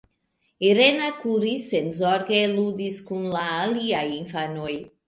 Irena 0.69 1.09
kuris, 1.19 1.67
senzorge 1.75 2.41
ludis 2.57 3.01
kun 3.11 3.31
la 3.39 3.49
aliaj 3.61 4.07
infanoj. 4.21 4.79